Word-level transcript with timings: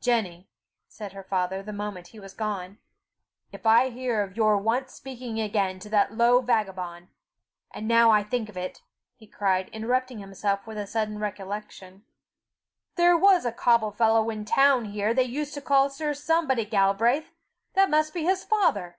"Jenny," 0.00 0.48
said 0.88 1.12
her 1.12 1.22
father, 1.22 1.62
the 1.62 1.72
moment 1.72 2.08
he 2.08 2.18
was 2.18 2.34
gone, 2.34 2.78
"if 3.52 3.64
I 3.66 3.88
hear 3.90 4.20
of 4.24 4.36
your 4.36 4.56
once 4.58 4.92
speaking 4.92 5.38
again 5.40 5.78
to 5.78 5.88
that 5.90 6.10
low 6.16 6.40
vagabond, 6.40 7.06
and 7.70 7.86
now 7.86 8.10
I 8.10 8.24
think 8.24 8.48
of 8.48 8.56
it," 8.56 8.82
he 9.14 9.28
cried, 9.28 9.68
interrupting 9.68 10.18
himself 10.18 10.66
with 10.66 10.76
a 10.76 10.88
sudden 10.88 11.20
recollection, 11.20 12.02
"there 12.96 13.16
was 13.16 13.44
a 13.44 13.52
cobbler 13.52 13.92
fellow 13.92 14.28
in 14.28 14.40
the 14.40 14.50
town 14.50 14.86
here 14.86 15.14
they 15.14 15.22
used 15.22 15.54
to 15.54 15.60
call 15.60 15.88
Sir 15.88 16.14
Somebody 16.14 16.64
Galbraith! 16.64 17.30
that 17.74 17.88
must 17.88 18.12
be 18.12 18.24
his 18.24 18.42
father! 18.42 18.98